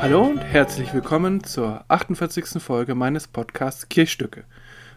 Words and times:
Herzlich 0.00 0.94
willkommen 0.94 1.44
zur 1.44 1.84
48. 1.88 2.62
Folge 2.62 2.94
meines 2.94 3.28
Podcasts 3.28 3.90
Kirchstücke. 3.90 4.44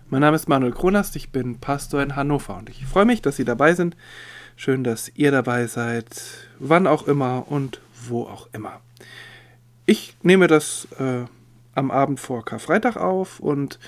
Mein 0.09 0.21
Name 0.21 0.37
ist 0.37 0.47
Manuel 0.47 0.71
Kronast, 0.71 1.17
ich 1.17 1.29
bin 1.29 1.59
Pastor 1.59 2.01
in 2.01 2.15
Hannover 2.15 2.55
und 2.55 2.69
ich 2.69 2.85
freue 2.85 3.03
mich, 3.03 3.21
dass 3.21 3.35
Sie 3.35 3.43
dabei 3.43 3.73
sind. 3.73 3.97
Schön, 4.55 4.85
dass 4.85 5.11
ihr 5.13 5.31
dabei 5.31 5.67
seid, 5.67 6.05
wann 6.57 6.87
auch 6.87 7.05
immer 7.05 7.45
und 7.49 7.81
wo 8.07 8.23
auch 8.23 8.47
immer. 8.53 8.79
Ich 9.85 10.15
nehme 10.23 10.47
das 10.47 10.87
äh, 10.97 11.25
am 11.75 11.91
Abend 11.91 12.21
vor 12.21 12.45
Karfreitag 12.45 12.95
auf 12.95 13.41
und 13.41 13.79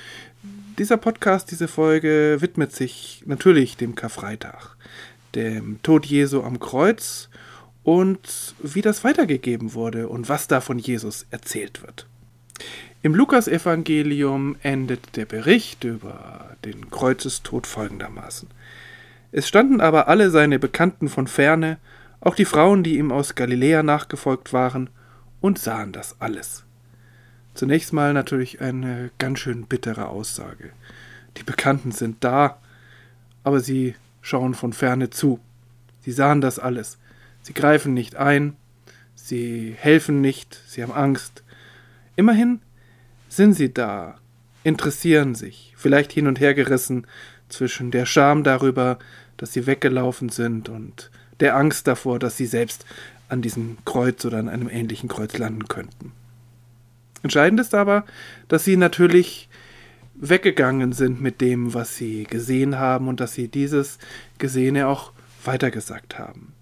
dieser 0.77 0.97
Podcast, 0.97 1.49
diese 1.49 1.69
Folge 1.69 2.37
widmet 2.41 2.73
sich 2.73 3.23
natürlich 3.25 3.77
dem 3.77 3.95
Karfreitag, 3.95 4.75
dem 5.33 5.81
Tod 5.81 6.05
Jesu 6.05 6.43
am 6.43 6.59
Kreuz 6.59 7.29
und 7.85 8.55
wie 8.61 8.81
das 8.81 9.03
weitergegeben 9.03 9.75
wurde 9.75 10.09
und 10.09 10.27
was 10.27 10.47
da 10.47 10.59
von 10.59 10.79
Jesus 10.79 11.27
erzählt 11.29 11.83
wird. 11.83 12.07
Im 13.03 13.13
Lukasevangelium 13.13 14.55
endet 14.63 15.15
der 15.15 15.25
Bericht 15.25 15.83
über 15.83 16.57
den 16.65 16.89
Kreuzestod 16.89 17.67
folgendermaßen. 17.67 18.49
Es 19.31 19.47
standen 19.47 19.81
aber 19.81 20.07
alle 20.07 20.31
seine 20.31 20.57
Bekannten 20.57 21.09
von 21.09 21.27
ferne, 21.27 21.77
auch 22.21 22.33
die 22.33 22.45
Frauen, 22.45 22.81
die 22.83 22.97
ihm 22.97 23.11
aus 23.11 23.35
Galiläa 23.35 23.83
nachgefolgt 23.83 24.51
waren, 24.51 24.89
und 25.39 25.59
sahen 25.59 25.91
das 25.91 26.15
alles. 26.19 26.63
Zunächst 27.53 27.93
mal 27.93 28.13
natürlich 28.13 28.61
eine 28.61 29.11
ganz 29.19 29.37
schön 29.39 29.67
bittere 29.67 30.07
Aussage. 30.07 30.71
Die 31.37 31.43
Bekannten 31.43 31.91
sind 31.91 32.23
da, 32.23 32.57
aber 33.43 33.59
sie 33.59 33.93
schauen 34.21 34.55
von 34.55 34.73
ferne 34.73 35.11
zu. 35.11 35.39
Sie 36.01 36.11
sahen 36.11 36.41
das 36.41 36.57
alles. 36.57 36.97
Sie 37.45 37.53
greifen 37.53 37.93
nicht 37.93 38.15
ein, 38.15 38.55
sie 39.13 39.75
helfen 39.77 40.19
nicht, 40.19 40.59
sie 40.65 40.81
haben 40.81 40.91
Angst. 40.91 41.43
Immerhin 42.15 42.59
sind 43.29 43.53
sie 43.53 43.71
da, 43.71 44.15
interessieren 44.63 45.35
sich, 45.35 45.71
vielleicht 45.77 46.11
hin 46.11 46.25
und 46.25 46.39
her 46.39 46.55
gerissen 46.55 47.05
zwischen 47.47 47.91
der 47.91 48.07
Scham 48.07 48.43
darüber, 48.43 48.97
dass 49.37 49.53
sie 49.53 49.67
weggelaufen 49.67 50.29
sind 50.29 50.69
und 50.69 51.11
der 51.39 51.55
Angst 51.55 51.85
davor, 51.85 52.17
dass 52.17 52.35
sie 52.35 52.47
selbst 52.47 52.83
an 53.29 53.43
diesem 53.43 53.77
Kreuz 53.85 54.25
oder 54.25 54.39
an 54.39 54.49
einem 54.49 54.67
ähnlichen 54.67 55.07
Kreuz 55.07 55.37
landen 55.37 55.67
könnten. 55.67 56.13
Entscheidend 57.21 57.59
ist 57.59 57.75
aber, 57.75 58.05
dass 58.47 58.65
sie 58.65 58.75
natürlich 58.75 59.49
weggegangen 60.15 60.93
sind 60.93 61.21
mit 61.21 61.41
dem, 61.41 61.75
was 61.75 61.95
sie 61.95 62.23
gesehen 62.23 62.79
haben 62.79 63.07
und 63.07 63.19
dass 63.19 63.35
sie 63.35 63.49
dieses 63.49 63.99
Gesehene 64.39 64.87
auch 64.87 65.11
weitergesagt 65.43 66.17
haben. 66.17 66.54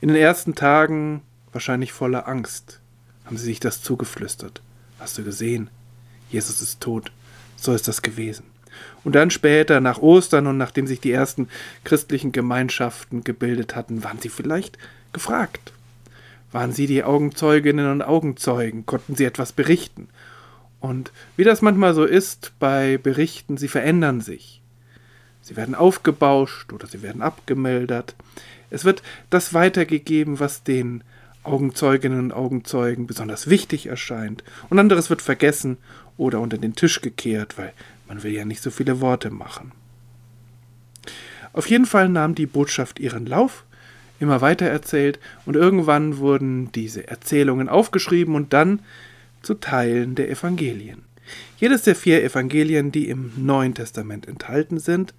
In 0.00 0.08
den 0.08 0.16
ersten 0.16 0.54
Tagen, 0.54 1.22
wahrscheinlich 1.52 1.92
voller 1.92 2.26
Angst, 2.26 2.80
haben 3.26 3.36
sie 3.36 3.44
sich 3.44 3.60
das 3.60 3.82
zugeflüstert. 3.82 4.62
Hast 4.98 5.18
du 5.18 5.24
gesehen? 5.24 5.68
Jesus 6.30 6.62
ist 6.62 6.80
tot. 6.80 7.12
So 7.56 7.74
ist 7.74 7.86
das 7.86 8.00
gewesen. 8.00 8.44
Und 9.04 9.14
dann 9.14 9.30
später, 9.30 9.80
nach 9.80 9.98
Ostern 9.98 10.46
und 10.46 10.56
nachdem 10.56 10.86
sich 10.86 11.00
die 11.00 11.12
ersten 11.12 11.48
christlichen 11.84 12.32
Gemeinschaften 12.32 13.24
gebildet 13.24 13.76
hatten, 13.76 14.02
waren 14.02 14.18
sie 14.18 14.30
vielleicht 14.30 14.78
gefragt. 15.12 15.72
Waren 16.50 16.72
sie 16.72 16.86
die 16.86 17.04
Augenzeuginnen 17.04 17.90
und 17.90 18.02
Augenzeugen? 18.02 18.86
Konnten 18.86 19.16
sie 19.16 19.24
etwas 19.24 19.52
berichten? 19.52 20.08
Und 20.80 21.12
wie 21.36 21.44
das 21.44 21.60
manchmal 21.60 21.92
so 21.92 22.04
ist 22.04 22.52
bei 22.58 22.96
Berichten, 22.96 23.58
sie 23.58 23.68
verändern 23.68 24.22
sich. 24.22 24.62
Sie 25.50 25.56
werden 25.56 25.74
aufgebauscht 25.74 26.72
oder 26.72 26.86
sie 26.86 27.02
werden 27.02 27.22
abgemildert. 27.22 28.14
Es 28.70 28.84
wird 28.84 29.02
das 29.30 29.52
weitergegeben, 29.52 30.38
was 30.38 30.62
den 30.62 31.02
Augenzeuginnen 31.42 32.20
und 32.20 32.32
Augenzeugen 32.32 33.08
besonders 33.08 33.50
wichtig 33.50 33.86
erscheint, 33.86 34.44
und 34.68 34.78
anderes 34.78 35.10
wird 35.10 35.22
vergessen 35.22 35.78
oder 36.16 36.38
unter 36.38 36.56
den 36.56 36.76
Tisch 36.76 37.00
gekehrt, 37.00 37.58
weil 37.58 37.72
man 38.06 38.22
will 38.22 38.30
ja 38.30 38.44
nicht 38.44 38.62
so 38.62 38.70
viele 38.70 39.00
Worte 39.00 39.30
machen. 39.30 39.72
Auf 41.52 41.68
jeden 41.68 41.86
Fall 41.86 42.08
nahm 42.08 42.36
die 42.36 42.46
Botschaft 42.46 43.00
ihren 43.00 43.26
Lauf, 43.26 43.64
immer 44.20 44.40
weiter 44.40 44.66
erzählt, 44.66 45.18
und 45.46 45.56
irgendwann 45.56 46.18
wurden 46.18 46.70
diese 46.70 47.08
Erzählungen 47.08 47.68
aufgeschrieben 47.68 48.36
und 48.36 48.52
dann 48.52 48.82
zu 49.42 49.54
Teilen 49.54 50.14
der 50.14 50.30
Evangelien. 50.30 51.02
Jedes 51.58 51.82
der 51.82 51.96
vier 51.96 52.22
Evangelien, 52.22 52.92
die 52.92 53.08
im 53.08 53.32
Neuen 53.36 53.74
Testament 53.74 54.28
enthalten 54.28 54.78
sind, 54.78 55.12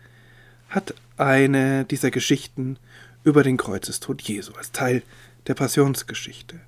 hat 0.72 0.96
eine 1.18 1.86
dieser 1.86 2.12
Geschichten 2.12 2.78
über 3.24 3.44
den 3.44 3.58
Kreuzestod 3.58 4.22
Jesu 4.24 4.54
als 4.54 4.72
Teil 4.72 5.04
der 5.48 5.54
Passionsgeschichte. 5.54 6.60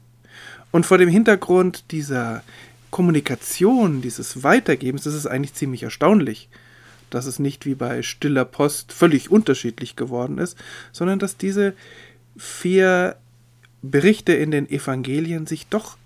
Und 0.71 0.85
vor 0.85 0.97
dem 0.97 1.09
Hintergrund 1.09 1.91
dieser 1.91 2.43
Kommunikation, 2.91 4.01
dieses 4.01 4.43
Weitergebens, 4.43 5.05
ist 5.05 5.25
eigentlich 5.25 5.53
ziemlich 5.55 5.83
erstaunlich, 5.83 6.49
dass 7.09 7.25
es 7.25 7.39
nicht 7.39 7.65
wie 7.65 7.75
bei 7.75 8.01
stiller 8.03 8.45
Post 8.45 8.91
völlig 8.91 9.31
unterschiedlich 9.31 9.95
geworden 9.95 10.37
ist, 10.37 10.57
sondern 10.91 11.19
dass 11.19 11.37
diese 11.37 11.73
vier 12.37 13.15
Berichte 13.81 14.33
in 14.33 14.51
den 14.51 14.69
Evangelien 14.69 15.45
sich 15.45 15.67
doch 15.67 15.97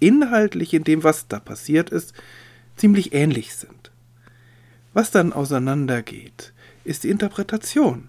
inhaltlich 0.00 0.74
in 0.74 0.84
dem, 0.84 1.04
was 1.04 1.28
da 1.28 1.38
passiert 1.38 1.90
ist, 1.90 2.14
ziemlich 2.76 3.12
ähnlich 3.12 3.54
sind. 3.54 3.90
Was 4.92 5.10
dann 5.10 5.32
auseinandergeht, 5.32 6.52
ist 6.84 7.04
die 7.04 7.10
Interpretation. 7.10 8.08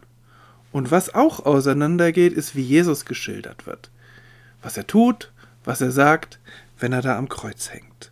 Und 0.71 0.91
was 0.91 1.13
auch 1.13 1.45
auseinandergeht, 1.45 2.33
ist, 2.33 2.55
wie 2.55 2.61
Jesus 2.61 3.05
geschildert 3.05 3.67
wird. 3.67 3.89
Was 4.61 4.77
er 4.77 4.87
tut, 4.87 5.31
was 5.63 5.81
er 5.81 5.91
sagt, 5.91 6.39
wenn 6.79 6.93
er 6.93 7.01
da 7.01 7.17
am 7.17 7.29
Kreuz 7.29 7.71
hängt. 7.71 8.11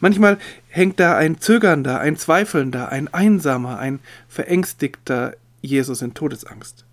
Manchmal 0.00 0.38
hängt 0.68 0.98
da 0.98 1.16
ein 1.16 1.40
zögernder, 1.40 2.00
ein 2.00 2.16
zweifelnder, 2.16 2.90
ein 2.90 3.12
einsamer, 3.14 3.78
ein 3.78 4.00
verängstigter 4.28 5.36
Jesus 5.60 6.02
in 6.02 6.14
Todesangst. 6.14 6.84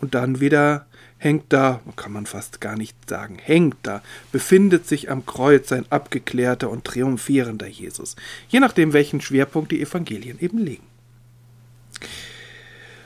Und 0.00 0.14
dann 0.14 0.40
wieder 0.40 0.86
hängt 1.18 1.52
da, 1.52 1.80
kann 1.96 2.12
man 2.12 2.26
fast 2.26 2.60
gar 2.60 2.76
nicht 2.76 2.96
sagen, 3.08 3.38
hängt 3.38 3.76
da, 3.82 4.02
befindet 4.32 4.86
sich 4.88 5.10
am 5.10 5.26
Kreuz 5.26 5.70
ein 5.70 5.84
abgeklärter 5.90 6.70
und 6.70 6.84
triumphierender 6.84 7.66
Jesus, 7.66 8.16
je 8.48 8.60
nachdem, 8.60 8.94
welchen 8.94 9.20
Schwerpunkt 9.20 9.70
die 9.70 9.82
Evangelien 9.82 10.40
eben 10.40 10.58
legen. 10.58 10.86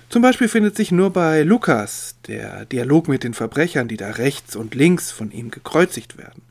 Zum 0.09 0.23
Beispiel 0.23 0.49
findet 0.49 0.77
sich 0.77 0.93
nur 0.93 1.11
bei 1.11 1.43
Lukas 1.43 2.17
der 2.29 2.67
Dialog 2.67 3.09
mit 3.09 3.25
den 3.25 3.35
Verbrechern, 3.35 3.89
die 3.89 3.97
da 3.97 4.11
rechts 4.11 4.55
und 4.55 4.75
links 4.75 5.11
von 5.11 5.33
ihm 5.33 5.51
gekreuzigt 5.51 6.17
werden. 6.19 6.43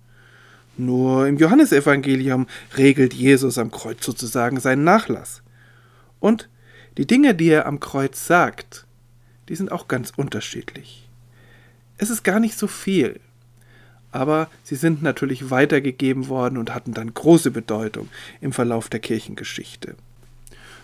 Nur 0.75 1.27
im 1.27 1.37
Johannesevangelium 1.37 2.47
regelt 2.77 3.13
Jesus 3.13 3.57
am 3.57 3.71
Kreuz 3.71 4.03
sozusagen 4.03 4.59
seinen 4.59 4.83
Nachlass. 4.83 5.43
Und 6.19 6.49
die 6.97 7.07
Dinge, 7.07 7.35
die 7.35 7.49
er 7.49 7.65
am 7.65 7.79
Kreuz 7.79 8.25
sagt, 8.25 8.85
die 9.49 9.55
sind 9.55 9.71
auch 9.71 9.87
ganz 9.87 10.11
unterschiedlich. 10.15 11.07
Es 11.97 12.09
ist 12.09 12.23
gar 12.23 12.39
nicht 12.39 12.57
so 12.57 12.67
viel, 12.67 13.19
aber 14.11 14.49
sie 14.63 14.75
sind 14.75 15.01
natürlich 15.01 15.51
weitergegeben 15.51 16.27
worden 16.27 16.57
und 16.57 16.73
hatten 16.73 16.93
dann 16.93 17.13
große 17.13 17.51
Bedeutung 17.51 18.09
im 18.41 18.51
Verlauf 18.51 18.89
der 18.89 18.99
Kirchengeschichte. 18.99 19.95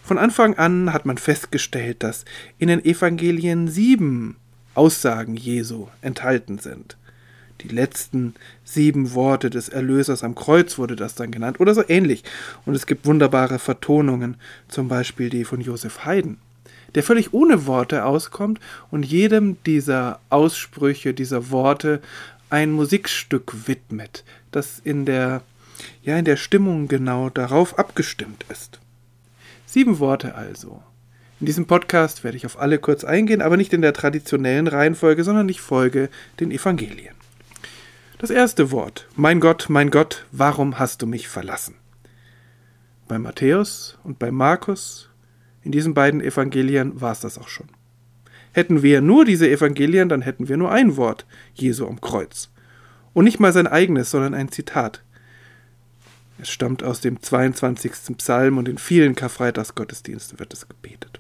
Von 0.10 0.18
Anfang 0.18 0.58
an 0.58 0.92
hat 0.92 1.06
man 1.06 1.20
festgestellt, 1.20 2.02
dass 2.02 2.26
in 2.58 2.70
den 2.70 2.84
Evangelien 2.84 3.68
sieben 3.68 4.38
Aussagen 4.74 5.36
Jesu 5.36 5.88
enthalten 6.02 6.58
sind. 6.58 6.98
Die 7.62 7.68
letzten 7.68 8.34
sieben 8.64 9.14
Worte 9.14 9.52
des 9.52 9.70
Erlösers 9.70 10.24
am 10.24 10.34
Kreuz 10.34 10.80
wurde 10.80 10.96
das 10.96 11.14
dann 11.14 11.30
genannt 11.30 11.60
oder 11.60 11.76
so 11.76 11.84
ähnlich. 11.88 12.24
Und 12.66 12.74
es 12.74 12.88
gibt 12.88 13.06
wunderbare 13.06 13.60
Vertonungen, 13.60 14.38
zum 14.68 14.88
Beispiel 14.88 15.30
die 15.30 15.46
von 15.46 15.62
Josef 15.62 16.06
Haydn, 16.06 16.38
der 16.96 17.04
völlig 17.04 17.32
ohne 17.32 17.68
Worte 17.68 18.04
auskommt 18.04 18.60
und 18.90 19.06
jedem 19.06 19.62
dieser 19.64 20.22
Aussprüche, 20.32 21.14
dieser 21.14 21.52
Worte 21.52 22.02
ein 22.50 22.72
Musikstück 22.72 23.68
widmet, 23.68 24.24
das 24.50 24.80
in 24.84 25.06
der, 25.06 25.44
ja, 26.02 26.18
in 26.18 26.26
der 26.26 26.38
Stimmung 26.38 26.88
genau 26.88 27.30
darauf 27.30 27.78
abgestimmt 27.78 28.44
ist. 28.50 28.80
Sieben 29.72 30.00
Worte 30.00 30.34
also. 30.34 30.82
In 31.40 31.46
diesem 31.46 31.68
Podcast 31.68 32.24
werde 32.24 32.36
ich 32.36 32.48
auf 32.48 32.60
alle 32.60 32.80
kurz 32.80 33.04
eingehen, 33.04 33.44
aber 33.44 33.56
nicht 33.56 33.72
in 33.72 33.84
der 33.84 33.94
traditionellen 33.94 34.66
Reihenfolge, 34.66 35.24
sondern 35.24 35.48
ich 35.48 35.62
folge 35.62 36.10
den 36.40 36.50
Evangelien. 36.50 37.14
Das 38.18 38.32
erste 38.32 38.72
Wort. 38.72 39.08
Mein 39.16 39.40
Gott, 39.40 39.68
mein 39.70 39.92
Gott, 39.92 40.26
warum 40.32 40.80
hast 40.80 41.04
du 41.04 41.06
mich 41.06 41.28
verlassen? 41.28 41.76
Bei 43.08 43.20
Matthäus 43.20 44.00
und 44.04 44.18
bei 44.18 44.32
Markus, 44.32 45.12
in 45.62 45.72
diesen 45.72 45.94
beiden 45.94 46.20
Evangelien 46.20 47.00
war 47.00 47.12
es 47.12 47.20
das 47.20 47.38
auch 47.38 47.48
schon. 47.48 47.68
Hätten 48.54 48.82
wir 48.82 49.02
nur 49.02 49.24
diese 49.24 49.48
Evangelien, 49.48 50.10
dann 50.10 50.24
hätten 50.24 50.50
wir 50.50 50.58
nur 50.58 50.72
ein 50.72 50.98
Wort, 50.98 51.28
Jesu 51.54 51.86
am 51.86 52.02
Kreuz. 52.02 52.50
Und 53.14 53.26
nicht 53.26 53.40
mal 53.40 53.54
sein 53.54 53.68
eigenes, 53.68 54.10
sondern 54.10 54.34
ein 54.34 54.50
Zitat. 54.50 55.04
Es 56.42 56.50
stammt 56.50 56.84
aus 56.84 57.02
dem 57.02 57.22
22. 57.22 58.18
Psalm 58.18 58.58
und 58.58 58.70
in 58.70 58.78
vielen 58.78 59.16
Karfreitagsgottesdiensten 59.16 60.40
wird 60.40 60.54
es 60.54 60.70
gebetet. 60.70 61.20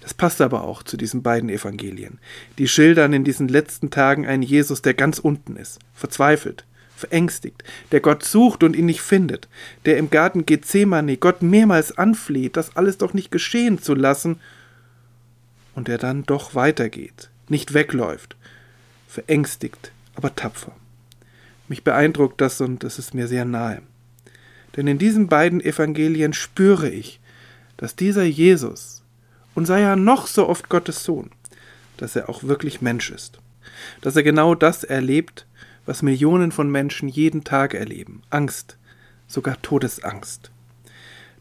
Das 0.00 0.14
passt 0.14 0.40
aber 0.40 0.64
auch 0.64 0.82
zu 0.82 0.96
diesen 0.96 1.22
beiden 1.22 1.48
Evangelien. 1.48 2.18
Die 2.58 2.68
schildern 2.68 3.12
in 3.12 3.24
diesen 3.24 3.48
letzten 3.48 3.90
Tagen 3.90 4.26
einen 4.26 4.42
Jesus, 4.42 4.82
der 4.82 4.94
ganz 4.94 5.18
unten 5.18 5.56
ist, 5.56 5.80
verzweifelt, 5.94 6.64
verängstigt, 6.94 7.64
der 7.90 8.00
Gott 8.00 8.22
sucht 8.22 8.62
und 8.62 8.76
ihn 8.76 8.86
nicht 8.86 9.00
findet, 9.00 9.48
der 9.84 9.96
im 9.96 10.10
Garten 10.10 10.46
Gethsemane 10.46 11.16
Gott 11.16 11.42
mehrmals 11.42 11.96
anfleht, 11.96 12.56
das 12.56 12.76
alles 12.76 12.98
doch 12.98 13.14
nicht 13.14 13.30
geschehen 13.30 13.82
zu 13.82 13.94
lassen, 13.94 14.40
und 15.74 15.88
der 15.88 15.98
dann 15.98 16.22
doch 16.22 16.54
weitergeht, 16.54 17.30
nicht 17.48 17.74
wegläuft, 17.74 18.36
verängstigt, 19.08 19.90
aber 20.14 20.36
tapfer. 20.36 20.72
Mich 21.66 21.82
beeindruckt 21.82 22.40
das 22.40 22.60
und 22.60 22.84
es 22.84 23.00
ist 23.00 23.14
mir 23.14 23.26
sehr 23.26 23.44
nahe. 23.44 23.82
Denn 24.76 24.86
in 24.86 24.98
diesen 24.98 25.28
beiden 25.28 25.60
Evangelien 25.60 26.32
spüre 26.32 26.88
ich, 26.88 27.20
dass 27.76 27.96
dieser 27.96 28.24
Jesus, 28.24 29.02
und 29.54 29.66
sei 29.66 29.82
er 29.82 29.96
noch 29.96 30.26
so 30.26 30.48
oft 30.48 30.68
Gottes 30.68 31.04
Sohn, 31.04 31.30
dass 31.96 32.16
er 32.16 32.28
auch 32.28 32.42
wirklich 32.42 32.80
Mensch 32.80 33.10
ist, 33.10 33.38
dass 34.00 34.16
er 34.16 34.22
genau 34.22 34.54
das 34.54 34.84
erlebt, 34.84 35.46
was 35.86 36.02
Millionen 36.02 36.50
von 36.50 36.70
Menschen 36.70 37.08
jeden 37.08 37.44
Tag 37.44 37.74
erleben. 37.74 38.22
Angst, 38.30 38.78
sogar 39.26 39.60
Todesangst. 39.62 40.50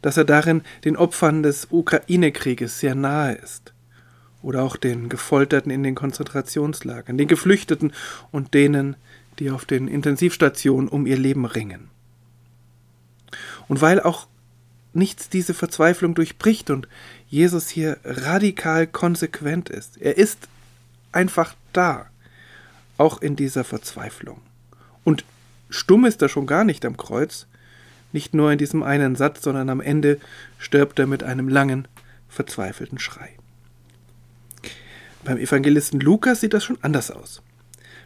Dass 0.02 0.18
er 0.18 0.26
darin 0.26 0.64
den 0.84 0.98
Opfern 0.98 1.44
des 1.44 1.68
Ukraine-Krieges 1.72 2.80
sehr 2.80 2.94
nahe 2.94 3.36
ist. 3.36 3.74
Oder 4.42 4.64
auch 4.64 4.76
den 4.76 5.08
Gefolterten 5.08 5.72
in 5.72 5.84
den 5.84 5.96
Konzentrationslagern, 5.96 7.18
den 7.18 7.30
Geflüchteten 7.30 7.94
und 8.32 8.54
denen, 8.54 8.98
die 9.40 9.50
auf 9.50 9.64
den 9.64 9.88
Intensivstationen 9.88 10.90
um 10.90 11.06
ihr 11.06 11.18
Leben 11.18 11.46
ringen. 11.46 11.93
Und 13.68 13.82
weil 13.82 14.00
auch 14.00 14.28
nichts 14.94 15.30
diese 15.30 15.54
Verzweiflung 15.54 16.14
durchbricht 16.16 16.70
und 16.70 16.88
Jesus 17.30 17.70
hier 17.70 17.98
radikal 18.04 18.88
konsequent 18.88 19.70
ist, 19.70 20.00
er 20.00 20.18
ist 20.18 20.48
einfach 21.12 21.56
da 21.74 22.06
auch 22.98 23.22
in 23.22 23.36
dieser 23.36 23.64
Verzweiflung. 23.64 24.40
Und 25.04 25.26
stumm 25.70 26.06
ist 26.06 26.22
er 26.22 26.30
schon 26.30 26.46
gar 26.46 26.64
nicht 26.64 26.86
am 26.86 26.98
Kreuz, 26.98 27.48
nicht 28.12 28.34
nur 28.34 28.52
in 28.52 28.60
diesem 28.60 28.84
einen 28.84 29.16
Satz, 29.16 29.42
sondern 29.42 29.70
am 29.70 29.82
Ende 29.82 30.20
stirbt 30.60 31.00
er 31.00 31.08
mit 31.08 31.24
einem 31.24 31.50
langen, 31.50 31.88
verzweifelten 32.30 33.00
Schrei. 33.00 33.32
Beim 35.24 35.38
Evangelisten 35.38 36.00
Lukas 36.00 36.42
sieht 36.42 36.54
das 36.54 36.64
schon 36.64 36.78
anders 36.82 37.10
aus. 37.10 37.42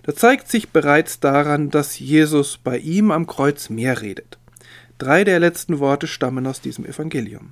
Da 0.03 0.15
zeigt 0.15 0.50
sich 0.50 0.69
bereits 0.69 1.19
daran, 1.19 1.69
dass 1.69 2.00
Jesus 2.00 2.57
bei 2.57 2.77
ihm 2.77 3.12
am 3.12 3.27
Kreuz 3.27 3.69
mehr 3.69 4.01
redet. 4.01 4.37
Drei 4.97 5.23
der 5.23 5.39
letzten 5.39 5.79
Worte 5.79 6.07
stammen 6.07 6.47
aus 6.47 6.61
diesem 6.61 6.85
Evangelium. 6.85 7.51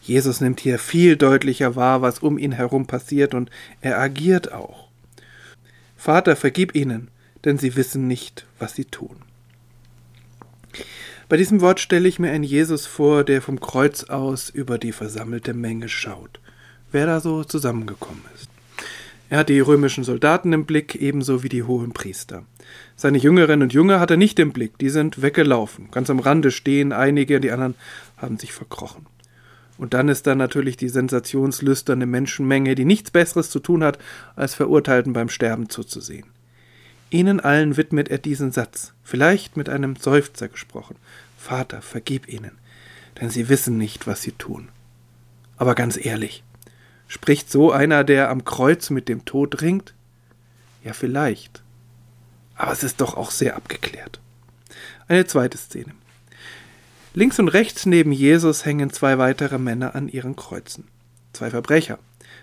Jesus 0.00 0.40
nimmt 0.40 0.60
hier 0.60 0.78
viel 0.78 1.16
deutlicher 1.16 1.76
wahr, 1.76 2.02
was 2.02 2.20
um 2.20 2.38
ihn 2.38 2.52
herum 2.52 2.86
passiert, 2.86 3.34
und 3.34 3.50
er 3.80 3.98
agiert 3.98 4.52
auch. 4.52 4.88
Vater, 5.96 6.34
vergib 6.34 6.74
ihnen, 6.74 7.08
denn 7.44 7.58
sie 7.58 7.76
wissen 7.76 8.08
nicht, 8.08 8.46
was 8.58 8.74
sie 8.74 8.84
tun. 8.84 9.16
Bei 11.28 11.36
diesem 11.36 11.60
Wort 11.60 11.80
stelle 11.80 12.08
ich 12.08 12.18
mir 12.18 12.30
einen 12.30 12.44
Jesus 12.44 12.86
vor, 12.86 13.24
der 13.24 13.40
vom 13.40 13.60
Kreuz 13.60 14.04
aus 14.04 14.50
über 14.50 14.78
die 14.78 14.92
versammelte 14.92 15.54
Menge 15.54 15.88
schaut, 15.88 16.40
wer 16.90 17.06
da 17.06 17.20
so 17.20 17.44
zusammengekommen 17.44 18.22
ist. 18.34 18.51
Er 19.32 19.38
hat 19.38 19.48
die 19.48 19.60
römischen 19.60 20.04
Soldaten 20.04 20.52
im 20.52 20.66
Blick, 20.66 20.94
ebenso 20.94 21.42
wie 21.42 21.48
die 21.48 21.62
hohen 21.62 21.92
Priester. 21.92 22.44
Seine 22.96 23.16
Jüngerinnen 23.16 23.62
und 23.62 23.72
Jünger 23.72 23.98
hat 23.98 24.10
er 24.10 24.18
nicht 24.18 24.38
im 24.38 24.52
Blick, 24.52 24.76
die 24.76 24.90
sind 24.90 25.22
weggelaufen. 25.22 25.90
Ganz 25.90 26.10
am 26.10 26.18
Rande 26.18 26.50
stehen 26.50 26.92
einige, 26.92 27.40
die 27.40 27.50
anderen 27.50 27.74
haben 28.18 28.38
sich 28.38 28.52
verkrochen. 28.52 29.06
Und 29.78 29.94
dann 29.94 30.10
ist 30.10 30.26
da 30.26 30.34
natürlich 30.34 30.76
die 30.76 30.90
sensationslüsterne 30.90 32.04
Menschenmenge, 32.04 32.74
die 32.74 32.84
nichts 32.84 33.10
Besseres 33.10 33.48
zu 33.48 33.60
tun 33.60 33.82
hat, 33.82 33.98
als 34.36 34.54
Verurteilten 34.54 35.14
beim 35.14 35.30
Sterben 35.30 35.70
zuzusehen. 35.70 36.26
Ihnen 37.08 37.40
allen 37.40 37.78
widmet 37.78 38.10
er 38.10 38.18
diesen 38.18 38.52
Satz, 38.52 38.92
vielleicht 39.02 39.56
mit 39.56 39.70
einem 39.70 39.96
Seufzer 39.96 40.48
gesprochen. 40.48 40.96
Vater, 41.38 41.80
vergib 41.80 42.28
ihnen, 42.28 42.58
denn 43.18 43.30
sie 43.30 43.48
wissen 43.48 43.78
nicht, 43.78 44.06
was 44.06 44.20
sie 44.20 44.32
tun. 44.32 44.68
Aber 45.56 45.74
ganz 45.74 45.96
ehrlich, 45.96 46.44
spricht 47.12 47.52
so 47.52 47.70
einer, 47.70 48.04
der 48.04 48.30
am 48.30 48.42
Kreuz 48.42 48.88
mit 48.88 49.06
dem 49.06 49.26
Tod 49.26 49.60
ringt? 49.60 49.92
Ja, 50.82 50.94
vielleicht. 50.94 51.62
Aber 52.54 52.72
es 52.72 52.82
ist 52.82 53.02
doch 53.02 53.18
auch 53.18 53.30
sehr 53.30 53.54
abgeklärt. 53.54 54.18
Eine 55.08 55.26
zweite 55.26 55.58
Szene. 55.58 55.92
Links 57.12 57.38
und 57.38 57.48
rechts 57.48 57.84
neben 57.84 58.12
Jesus 58.12 58.64
hängen 58.64 58.90
zwei 58.90 59.18
weitere 59.18 59.58
Männer 59.58 59.94
an 59.94 60.08
ihren 60.08 60.36
Kreuzen. 60.36 60.88
Zwei 61.34 61.50
Verbrecher. 61.50 61.98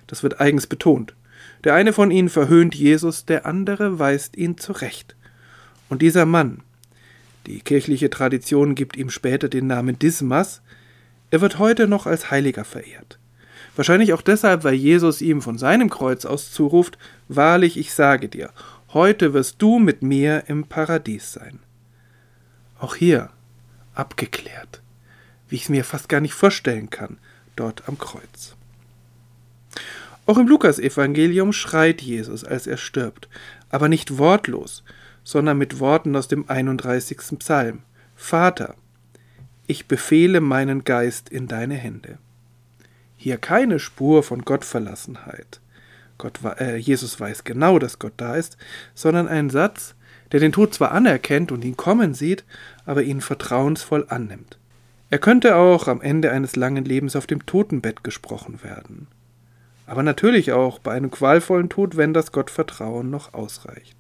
Das 0.06 0.22
wird 0.22 0.40
eigens 0.40 0.68
betont. 0.68 1.16
Der 1.64 1.74
eine 1.74 1.92
von 1.92 2.12
ihnen 2.12 2.30
verhöhnt 2.30 2.76
Jesus, 2.76 3.26
der 3.26 3.48
andere 3.48 3.98
weist 3.98 4.38
ihn 4.38 4.60
zurecht. 4.60 5.16
Und 5.90 6.04
dieser 6.04 6.28
Mann, 6.28 6.62
die 7.48 7.62
kirchliche 7.62 8.12
Tradition 8.12 8.76
gibt 8.76 8.98
ihm 8.98 9.10
später 9.10 9.50
den 9.50 9.66
Namen 9.66 9.98
Dismas, 9.98 10.62
er 11.32 11.42
wird 11.42 11.58
heute 11.58 11.88
noch 11.88 12.06
als 12.06 12.30
Heiliger 12.30 12.66
verehrt. 12.66 13.18
Wahrscheinlich 13.80 14.12
auch 14.12 14.22
deshalb, 14.22 14.66
weil 14.66 14.74
Jesus 14.74 15.22
ihm 15.22 15.42
von 15.42 15.58
seinem 15.58 15.90
Kreuz 15.90 16.26
aus 16.26 16.52
zuruft, 16.52 16.98
Wahrlich, 17.30 17.78
ich 17.78 17.94
sage 17.94 18.28
dir, 18.28 18.50
heute 18.90 19.34
wirst 19.34 19.62
du 19.62 19.80
mit 19.80 20.04
mir 20.04 20.44
im 20.48 20.66
Paradies 20.66 21.32
sein. 21.32 21.60
Auch 22.78 22.96
hier 22.96 23.30
abgeklärt, 23.94 24.82
wie 25.48 25.56
ich 25.56 25.62
es 25.62 25.70
mir 25.70 25.86
fast 25.86 26.10
gar 26.10 26.20
nicht 26.20 26.34
vorstellen 26.34 26.90
kann, 26.90 27.20
dort 27.56 27.88
am 27.88 27.98
Kreuz. 27.98 28.58
Auch 30.26 30.38
im 30.38 30.50
Lukasevangelium 30.50 31.54
schreit 31.54 32.02
Jesus, 32.02 32.44
als 32.44 32.68
er 32.68 32.76
stirbt, 32.76 33.30
aber 33.70 33.88
nicht 33.88 34.18
wortlos, 34.18 34.84
sondern 35.24 35.58
mit 35.58 35.80
Worten 35.80 36.18
aus 36.18 36.28
dem 36.28 36.50
31. 36.50 37.40
Psalm. 37.40 37.84
Vater, 38.14 38.76
ich 39.68 39.88
befehle 39.88 40.42
meinen 40.42 40.84
Geist 40.84 41.30
in 41.30 41.48
deine 41.48 41.76
Hände. 41.76 42.18
Hier 43.22 43.38
keine 43.38 43.80
Spur 43.80 44.24
von 44.24 44.44
Gottverlassenheit. 44.44 45.60
Gott, 46.18 46.40
äh, 46.58 46.78
Jesus 46.78 47.20
weiß 47.20 47.44
genau, 47.44 47.78
dass 47.78 48.00
Gott 48.00 48.14
da 48.16 48.38
ist, 48.38 48.56
sondern 48.96 49.28
ein 49.28 49.50
Satz, 49.50 49.94
der 50.32 50.40
den 50.40 50.54
Tod 50.54 50.74
zwar 50.74 50.94
anerkennt 50.94 51.52
und 51.52 51.66
ihn 51.66 51.76
kommen 51.76 52.14
sieht, 52.14 52.46
aber 52.86 53.04
ihn 53.04 53.20
vertrauensvoll 53.20 54.06
annimmt. 54.08 54.58
Er 55.10 55.20
könnte 55.20 55.58
auch 55.58 55.90
am 55.90 56.00
Ende 56.00 56.32
eines 56.32 56.56
langen 56.56 56.86
Lebens 56.86 57.18
auf 57.18 57.28
dem 57.28 57.46
Totenbett 57.46 58.06
gesprochen 58.06 58.64
werden. 58.64 59.08
Aber 59.86 60.02
natürlich 60.02 60.54
auch 60.54 60.80
bei 60.80 60.94
einem 60.94 61.12
qualvollen 61.12 61.68
Tod, 61.68 61.98
wenn 61.98 62.14
das 62.14 62.32
Gottvertrauen 62.32 63.10
noch 63.10 63.34
ausreicht. 63.34 63.98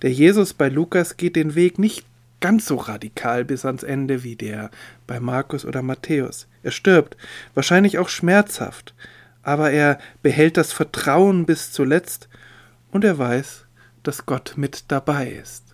Der 0.00 0.10
Jesus 0.10 0.54
bei 0.54 0.70
Lukas 0.70 1.18
geht 1.18 1.36
den 1.36 1.54
Weg 1.54 1.78
nicht 1.78 2.06
ganz 2.42 2.66
so 2.66 2.76
radikal 2.76 3.46
bis 3.46 3.64
ans 3.64 3.82
Ende 3.82 4.22
wie 4.24 4.36
der 4.36 4.70
bei 5.06 5.20
Markus 5.20 5.64
oder 5.64 5.80
Matthäus. 5.80 6.48
Er 6.62 6.72
stirbt, 6.72 7.16
wahrscheinlich 7.54 7.96
auch 7.98 8.10
schmerzhaft, 8.10 8.94
aber 9.42 9.70
er 9.70 9.98
behält 10.22 10.58
das 10.58 10.72
Vertrauen 10.72 11.46
bis 11.46 11.72
zuletzt 11.72 12.28
und 12.90 13.04
er 13.04 13.16
weiß, 13.16 13.64
dass 14.02 14.26
Gott 14.26 14.54
mit 14.56 14.84
dabei 14.88 15.30
ist. 15.30 15.64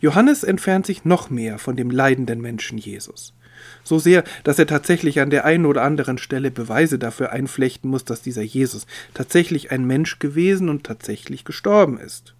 Johannes 0.00 0.44
entfernt 0.44 0.86
sich 0.86 1.04
noch 1.04 1.30
mehr 1.30 1.58
von 1.58 1.76
dem 1.76 1.90
leidenden 1.90 2.40
Menschen 2.40 2.78
Jesus. 2.78 3.34
So 3.82 3.98
sehr, 3.98 4.22
dass 4.44 4.58
er 4.58 4.66
tatsächlich 4.66 5.20
an 5.20 5.30
der 5.30 5.44
einen 5.44 5.66
oder 5.66 5.82
anderen 5.82 6.18
Stelle 6.18 6.50
Beweise 6.50 6.98
dafür 6.98 7.32
einflechten 7.32 7.90
muss, 7.90 8.04
dass 8.04 8.22
dieser 8.22 8.42
Jesus 8.42 8.86
tatsächlich 9.14 9.72
ein 9.72 9.84
Mensch 9.84 10.18
gewesen 10.20 10.68
und 10.68 10.84
tatsächlich 10.84 11.44
gestorben 11.44 11.98
ist. 11.98 12.35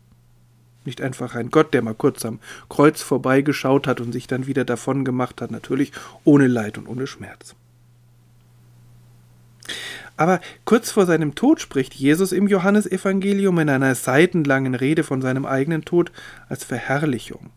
Nicht 0.87 1.03
einfach 1.03 1.35
ein 1.35 1.51
Gott, 1.51 1.75
der 1.75 1.83
mal 1.83 1.95
kurz 1.95 2.25
am 2.25 2.39
Kreuz 2.71 3.03
vorbeigeschaut 3.03 3.87
hat 3.87 4.01
und 4.01 4.13
sich 4.13 4.27
dann 4.27 4.47
wieder 4.47 4.65
davon 4.65 5.05
gemacht 5.05 5.43
hat, 5.43 5.51
natürlich 5.51 5.93
ohne 6.25 6.47
Leid 6.47 6.79
und 6.79 6.89
ohne 6.89 7.07
Schmerz. 7.07 7.55
Aber 10.17 10.41
kurz 10.65 10.91
vor 10.91 11.05
seinem 11.05 11.35
Tod 11.35 11.61
spricht 11.61 11.93
Jesus 11.93 12.33
im 12.33 12.49
Johannesevangelium 12.49 13.59
in 13.59 13.69
einer 13.69 13.95
seitenlangen 13.95 14.75
Rede 14.75 15.05
von 15.05 15.21
seinem 15.21 15.45
eigenen 15.45 15.85
Tod 15.85 16.11
als 16.49 16.65
Verherrlichung. 16.65 17.51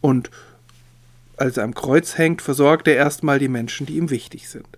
Und 0.00 0.30
als 1.36 1.56
er 1.56 1.64
am 1.64 1.74
Kreuz 1.74 2.16
hängt, 2.16 2.40
versorgt 2.40 2.88
er 2.88 2.96
erstmal 2.96 3.38
die 3.38 3.48
Menschen, 3.48 3.86
die 3.86 3.96
ihm 3.96 4.10
wichtig 4.10 4.48
sind. 4.48 4.68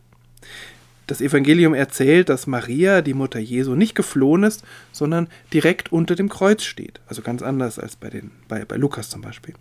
Das 1.07 1.21
Evangelium 1.21 1.75
erzählt, 1.75 2.29
dass 2.29 2.47
Maria, 2.47 3.01
die 3.01 3.15
Mutter 3.15 3.39
Jesu, 3.39 3.75
nicht 3.75 3.95
geflohen 3.95 4.43
ist, 4.43 4.65
sondern 4.91 5.29
direkt 5.53 5.93
unter 5.93 6.17
dem 6.17 6.29
Kreuz 6.29 6.65
steht. 6.65 7.01
Also 7.07 7.23
ganz 7.23 7.43
anders 7.43 7.79
als 7.79 7.97
bei, 7.97 8.11
den, 8.11 8.33
bei, 8.49 8.65
bei 8.65 8.77
Lukas 8.77 9.09
zum 9.09 9.21
Beispiel. 9.21 9.55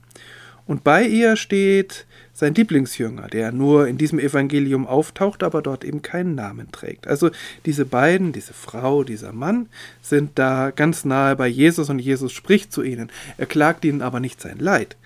Und 0.65 0.83
bei 0.83 1.05
ihr 1.05 1.35
steht 1.35 2.05
sein 2.33 2.55
Lieblingsjünger, 2.55 3.27
der 3.27 3.51
nur 3.51 3.87
in 3.87 3.97
diesem 3.97 4.19
Evangelium 4.19 4.87
auftaucht, 4.87 5.43
aber 5.43 5.61
dort 5.61 5.83
eben 5.83 6.01
keinen 6.01 6.35
Namen 6.35 6.71
trägt. 6.71 7.07
Also 7.07 7.29
diese 7.65 7.85
beiden, 7.85 8.33
diese 8.33 8.53
Frau, 8.53 9.03
dieser 9.03 9.31
Mann, 9.31 9.69
sind 10.01 10.31
da 10.35 10.71
ganz 10.71 11.05
nahe 11.05 11.35
bei 11.35 11.47
Jesus 11.47 11.89
und 11.89 11.99
Jesus 11.99 12.33
spricht 12.33 12.73
zu 12.73 12.81
ihnen. 12.81 13.11
Er 13.37 13.45
klagt 13.45 13.85
ihnen 13.85 14.01
aber 14.01 14.19
nicht 14.19 14.41
sein 14.41 14.57
Leid, 14.57 14.97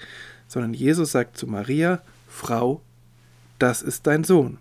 sondern 0.48 0.74
Jesus 0.74 1.12
sagt 1.12 1.38
zu 1.38 1.46
Maria, 1.46 2.02
Frau, 2.28 2.82
das 3.60 3.82
ist 3.82 4.08
dein 4.08 4.24
Sohn. 4.24 4.58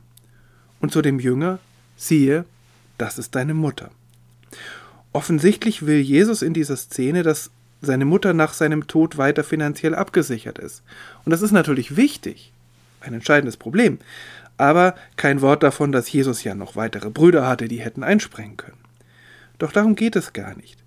Und 0.80 0.92
zu 0.92 1.00
dem 1.00 1.20
Jünger, 1.20 1.60
siehe, 1.98 2.46
das 2.96 3.18
ist 3.18 3.34
deine 3.34 3.52
Mutter. 3.52 3.90
Offensichtlich 5.12 5.84
will 5.84 6.00
Jesus 6.00 6.40
in 6.40 6.54
dieser 6.54 6.76
Szene, 6.76 7.22
dass 7.22 7.50
seine 7.82 8.04
Mutter 8.04 8.32
nach 8.32 8.54
seinem 8.54 8.86
Tod 8.86 9.18
weiter 9.18 9.44
finanziell 9.44 9.94
abgesichert 9.94 10.58
ist. 10.58 10.82
Und 11.24 11.30
das 11.30 11.42
ist 11.42 11.52
natürlich 11.52 11.96
wichtig, 11.96 12.52
ein 13.00 13.14
entscheidendes 13.14 13.56
Problem, 13.56 13.98
aber 14.56 14.96
kein 15.16 15.40
Wort 15.40 15.62
davon, 15.62 15.92
dass 15.92 16.10
Jesus 16.10 16.42
ja 16.42 16.54
noch 16.54 16.74
weitere 16.74 17.10
Brüder 17.10 17.46
hatte, 17.46 17.68
die 17.68 17.80
hätten 17.80 18.02
einspringen 18.02 18.56
können. 18.56 18.78
Doch 19.58 19.72
darum 19.72 19.94
geht 19.94 20.16
es 20.16 20.32
gar 20.32 20.56
nicht. 20.56 20.78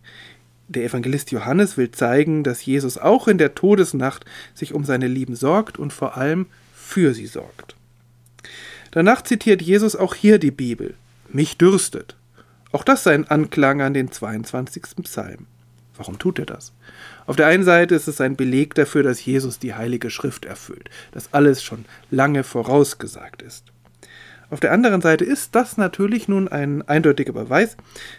Der 0.68 0.84
Evangelist 0.84 1.32
Johannes 1.32 1.78
will 1.78 1.92
zeigen, 1.92 2.44
dass 2.44 2.66
Jesus 2.66 2.98
auch 2.98 3.28
in 3.28 3.38
der 3.38 3.56
Todesnacht 3.56 4.26
sich 4.54 4.74
um 4.74 4.86
seine 4.86 5.08
Lieben 5.08 5.36
sorgt 5.36 5.78
und 5.78 5.92
vor 5.92 6.18
allem 6.18 6.48
für 6.74 7.14
sie 7.14 7.28
sorgt. 7.28 7.76
Danach 8.92 9.22
zitiert 9.24 9.62
Jesus 9.62 9.96
auch 9.96 10.16
hier 10.16 10.38
die 10.38 10.52
Bibel. 10.52 10.96
Mich 11.30 11.58
dürstet. 11.58 12.16
Auch 12.72 12.84
das 12.84 13.04
sei 13.04 13.14
ein 13.14 13.28
Anklang 13.28 13.82
an 13.82 13.94
den 13.94 14.12
22. 14.12 14.84
Psalm. 15.04 15.48
Warum 15.98 16.20
tut 16.20 16.40
er 16.40 16.46
das? 16.46 16.74
Auf 17.26 17.36
der 17.36 17.48
einen 17.48 17.64
Seite 17.64 17.96
ist 17.96 18.08
es 18.08 18.22
ein 18.22 18.36
Beleg 18.36 18.76
dafür, 18.76 19.04
dass 19.04 19.24
Jesus 19.24 19.60
die 19.60 19.74
Heilige 19.74 20.10
Schrift 20.10 20.46
erfüllt, 20.46 20.90
dass 21.12 21.34
alles 21.34 21.64
schon 21.64 21.86
lange 22.10 22.44
vorausgesagt 22.44 23.42
ist. 23.42 23.66
Auf 24.50 24.60
der 24.60 24.74
anderen 24.74 25.02
Seite 25.02 25.24
ist 25.24 25.56
das 25.56 25.78
natürlich 25.78 26.28
nun 26.28 26.50
ein 26.50 26.82
eindeutiger 26.82 27.32
Beweis, 27.32 27.78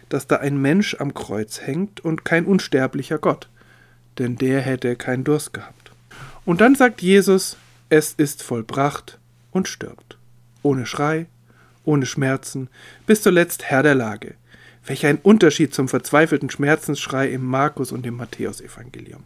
dass 0.08 0.26
da 0.26 0.36
ein 0.36 0.56
Mensch 0.56 0.96
am 0.98 1.12
Kreuz 1.12 1.60
hängt 1.60 2.00
und 2.00 2.24
kein 2.24 2.46
unsterblicher 2.46 3.18
Gott, 3.18 3.48
denn 4.18 4.36
der 4.36 4.60
hätte 4.60 4.96
keinen 4.96 5.24
Durst 5.24 5.52
gehabt. 5.52 5.92
Und 6.46 6.62
dann 6.62 6.74
sagt 6.74 7.02
Jesus, 7.02 7.56
es 7.90 8.14
ist 8.14 8.42
vollbracht 8.42 9.18
und 9.50 9.68
stirbt. 9.68 10.16
Ohne 10.62 10.86
Schrei, 10.86 11.26
ohne 11.84 12.06
Schmerzen, 12.06 12.68
bis 13.06 13.22
zuletzt 13.22 13.64
Herr 13.64 13.82
der 13.82 13.94
Lage, 13.94 14.34
Welch 14.84 15.06
ein 15.06 15.18
Unterschied 15.18 15.72
zum 15.72 15.88
verzweifelten 15.88 16.50
Schmerzensschrei 16.50 17.28
im 17.28 17.44
Markus- 17.44 17.92
und 17.92 18.04
im 18.04 18.16
Matthäusevangelium. 18.16 19.22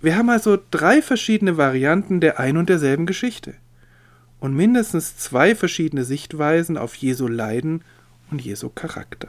Wir 0.00 0.16
haben 0.16 0.30
also 0.30 0.58
drei 0.70 1.02
verschiedene 1.02 1.56
Varianten 1.56 2.20
der 2.20 2.38
ein 2.38 2.56
und 2.56 2.68
derselben 2.68 3.06
Geschichte 3.06 3.54
und 4.38 4.54
mindestens 4.54 5.16
zwei 5.16 5.54
verschiedene 5.54 6.04
Sichtweisen 6.04 6.76
auf 6.76 6.94
Jesu 6.94 7.26
Leiden 7.26 7.82
und 8.30 8.42
Jesu 8.42 8.68
Charakter. 8.68 9.28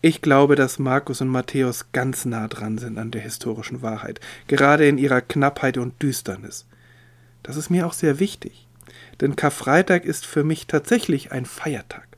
Ich 0.00 0.20
glaube, 0.20 0.56
dass 0.56 0.80
Markus 0.80 1.20
und 1.20 1.28
Matthäus 1.28 1.92
ganz 1.92 2.24
nah 2.24 2.48
dran 2.48 2.76
sind 2.76 2.98
an 2.98 3.12
der 3.12 3.22
historischen 3.22 3.80
Wahrheit, 3.80 4.20
gerade 4.48 4.88
in 4.88 4.98
ihrer 4.98 5.20
Knappheit 5.20 5.78
und 5.78 6.02
Düsternis. 6.02 6.66
Das 7.42 7.56
ist 7.56 7.70
mir 7.70 7.86
auch 7.86 7.92
sehr 7.92 8.18
wichtig, 8.20 8.68
denn 9.20 9.36
Karfreitag 9.36 10.04
ist 10.04 10.26
für 10.26 10.44
mich 10.44 10.66
tatsächlich 10.66 11.32
ein 11.32 11.44
Feiertag. 11.44 12.08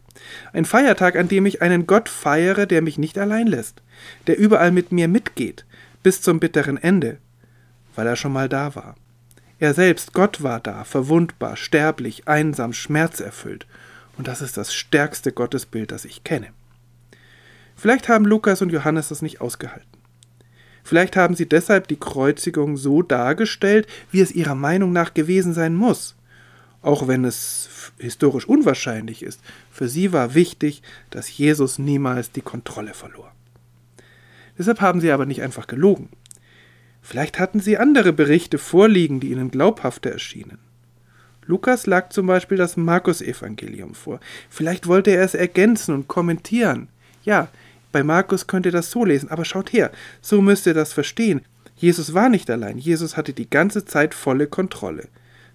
Ein 0.53 0.65
Feiertag, 0.65 1.17
an 1.17 1.29
dem 1.29 1.47
ich 1.47 1.63
einen 1.63 1.87
Gott 1.87 2.09
feiere, 2.09 2.67
der 2.67 2.83
mich 2.83 2.99
nicht 2.99 3.19
allein 3.19 3.47
lässt, 3.47 3.83
der 4.27 4.39
überall 4.39 4.71
mit 4.71 4.93
mir 4.93 5.09
mitgeht, 5.09 5.65
bis 6.03 6.23
zum 6.23 6.41
bitteren 6.41 6.77
Ende, 6.77 7.19
weil 7.95 8.07
er 8.07 8.17
schon 8.17 8.33
mal 8.33 8.49
da 8.49 8.75
war. 8.75 8.95
Er 9.59 9.75
selbst, 9.75 10.13
Gott 10.13 10.43
war 10.43 10.61
da, 10.61 10.85
verwundbar, 10.85 11.57
sterblich, 11.57 12.29
einsam, 12.29 12.73
schmerzerfüllt, 12.73 13.67
und 14.17 14.29
das 14.29 14.43
ist 14.43 14.57
das 14.57 14.73
stärkste 14.75 15.33
Gottesbild, 15.33 15.91
das 15.91 16.05
ich 16.05 16.23
kenne. 16.23 16.49
Vielleicht 17.77 18.09
haben 18.09 18.25
Lukas 18.25 18.63
und 18.63 18.71
Johannes 18.71 19.09
das 19.09 19.23
nicht 19.23 19.41
ausgehalten. 19.41 19.94
Vielleicht 20.85 21.17
haben 21.17 21.35
sie 21.35 21.49
deshalb 21.49 21.89
die 21.89 21.99
Kreuzigung 21.99 22.77
so 22.77 23.03
dargestellt, 23.03 23.89
wie 24.13 24.21
es 24.21 24.31
ihrer 24.33 24.55
Meinung 24.55 24.93
nach 24.93 25.15
gewesen 25.15 25.53
sein 25.53 25.75
muss 25.75 26.15
auch 26.85 27.09
wenn 27.09 27.25
es 27.25 27.91
historisch 27.99 28.47
unwahrscheinlich 28.47 29.23
ist, 29.23 29.41
für 29.71 29.89
sie 29.89 30.13
war 30.13 30.35
wichtig, 30.35 30.83
dass 31.11 31.37
Jesus 31.37 31.79
niemals 31.79 32.31
die 32.31 32.43
Kontrolle 32.43 32.95
verlor. 32.95 33.33
Deshalb 34.59 34.81
haben 34.81 35.01
sie 35.01 35.11
aber 35.11 35.27
nicht 35.27 35.43
einfach 35.43 35.67
gelogen. 35.67 36.11
Vielleicht 37.01 37.39
hatten 37.39 37.61
sie 37.61 37.79
andere 37.79 38.13
Berichte 38.13 38.59
vorliegen, 38.59 39.19
die 39.19 39.31
ihnen 39.33 39.51
glaubhafter 39.51 40.11
erschienen. 40.11 40.59
Lukas 41.47 41.87
lag 41.87 42.11
zum 42.11 42.27
Beispiel 42.27 42.57
das 42.57 42.77
Markus-Evangelium 42.77 43.95
vor. 43.95 44.21
Vielleicht 44.49 44.87
wollte 44.87 45.11
er 45.11 45.23
es 45.23 45.35
ergänzen 45.35 45.95
und 45.95 46.09
kommentieren. 46.09 46.89
Ja, 47.25 47.49
bei 47.95 48.03
Markus 48.03 48.49
könnt 48.49 48.67
ihr 48.67 48.73
das 48.73 48.91
so 48.91 49.05
lesen, 49.05 49.31
aber 49.31 49.45
schaut 49.45 49.73
her, 49.73 49.93
so 50.21 50.43
müsst 50.43 50.67
ihr 50.67 50.75
das 50.75 50.93
verstehen. 50.93 51.43
Jesus 51.77 52.13
war 52.13 52.29
nicht 52.29 52.51
allein, 52.51 52.77
Jesus 52.77 53.17
hatte 53.17 53.33
die 53.33 53.49
ganze 53.49 53.85
Zeit 53.85 54.15
volle 54.15 54.49
Kontrolle. 54.49 55.07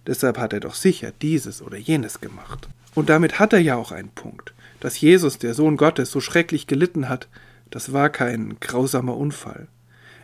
Deshalb 0.07 0.37
hat 0.37 0.53
er 0.53 0.61
doch 0.61 0.73
sicher 0.73 1.11
dieses 1.21 1.61
oder 1.61 1.77
jenes 1.77 2.21
gemacht. 2.21 2.69
Und 2.95 3.09
damit 3.09 3.39
hat 3.39 3.51
er 3.51 3.59
ja 3.59 3.75
auch 3.75 3.91
einen 3.91 4.07
Punkt. 4.07 4.53
Dass 4.79 5.01
Jesus, 5.01 5.37
der 5.37 5.53
Sohn 5.53 5.75
Gottes, 5.75 6.11
so 6.11 6.21
schrecklich 6.21 6.65
gelitten 6.65 7.09
hat, 7.09 7.27
das 7.71 7.91
war 7.91 8.09
kein 8.09 8.55
grausamer 8.61 9.17
Unfall. 9.17 9.67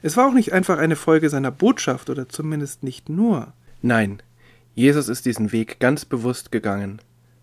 Es 0.02 0.16
war 0.16 0.30
auch 0.30 0.34
nicht 0.34 0.54
einfach 0.54 0.78
eine 0.78 0.96
Folge 0.96 1.30
seiner 1.30 1.52
Botschaft 1.52 2.10
oder 2.10 2.30
zumindest 2.30 2.82
nicht 2.82 3.10
nur. 3.10 3.52
Nein, 3.82 4.22
Jesus 4.74 5.10
ist 5.10 5.26
diesen 5.26 5.52
Weg 5.52 5.82
ganz 5.82 6.06
bewusst 6.06 6.50
gegangen, 6.54 7.02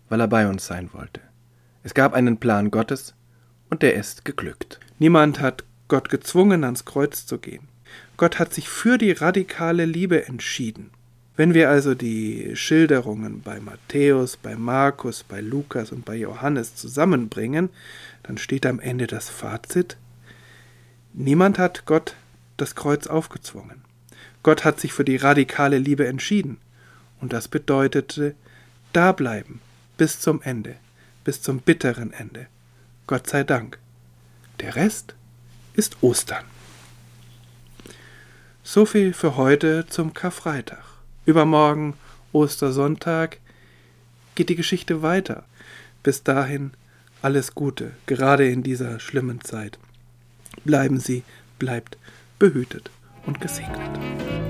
weil 0.09 0.19
er 0.19 0.27
bei 0.27 0.47
uns 0.47 0.65
sein 0.65 0.89
wollte. 0.93 1.21
Es 1.83 1.93
gab 1.93 2.13
einen 2.13 2.37
Plan 2.37 2.71
Gottes 2.71 3.13
und 3.73 3.81
der 3.81 3.95
ist 3.95 4.23
geglückt. 4.23 4.79
Niemand 4.99 5.39
hat 5.39 5.63
Gott 5.87 6.09
gezwungen, 6.09 6.63
ans 6.63 6.85
Kreuz 6.85 7.25
zu 7.25 7.39
gehen. 7.39 7.67
Gott 8.17 8.37
hat 8.37 8.53
sich 8.53 8.69
für 8.69 8.99
die 8.99 9.13
radikale 9.13 9.85
Liebe 9.85 10.27
entschieden. 10.27 10.91
Wenn 11.35 11.55
wir 11.55 11.71
also 11.71 11.95
die 11.95 12.55
Schilderungen 12.55 13.41
bei 13.41 13.59
Matthäus, 13.59 14.37
bei 14.37 14.55
Markus, 14.55 15.23
bei 15.23 15.41
Lukas 15.41 15.91
und 15.91 16.05
bei 16.05 16.15
Johannes 16.15 16.75
zusammenbringen, 16.75 17.71
dann 18.21 18.37
steht 18.37 18.67
am 18.67 18.79
Ende 18.79 19.07
das 19.07 19.29
Fazit, 19.29 19.97
niemand 21.13 21.57
hat 21.57 21.87
Gott 21.87 22.15
das 22.57 22.75
Kreuz 22.75 23.07
aufgezwungen. 23.07 23.81
Gott 24.43 24.65
hat 24.65 24.79
sich 24.79 24.93
für 24.93 25.03
die 25.03 25.15
radikale 25.15 25.79
Liebe 25.79 26.05
entschieden. 26.05 26.59
Und 27.19 27.33
das 27.33 27.47
bedeutete, 27.47 28.35
da 28.91 29.13
bleiben 29.13 29.61
bis 29.97 30.19
zum 30.19 30.43
Ende, 30.43 30.75
bis 31.23 31.41
zum 31.41 31.57
bitteren 31.57 32.13
Ende. 32.13 32.45
Gott 33.07 33.27
sei 33.27 33.43
Dank. 33.43 33.79
Der 34.59 34.75
Rest 34.75 35.15
ist 35.73 35.97
Ostern. 36.01 36.45
So 38.63 38.85
viel 38.85 39.13
für 39.13 39.35
heute 39.35 39.85
zum 39.87 40.13
Karfreitag. 40.13 40.83
Übermorgen, 41.25 41.95
Ostersonntag, 42.31 43.39
geht 44.35 44.49
die 44.49 44.55
Geschichte 44.55 45.01
weiter. 45.01 45.43
Bis 46.01 46.23
dahin 46.23 46.71
alles 47.21 47.55
Gute, 47.55 47.91
gerade 48.05 48.47
in 48.49 48.63
dieser 48.63 48.99
schlimmen 48.99 49.41
Zeit. 49.41 49.79
Bleiben 50.63 50.99
Sie, 50.99 51.23
bleibt 51.59 51.97
behütet 52.39 52.89
und 53.25 53.41
gesegnet. 53.41 54.42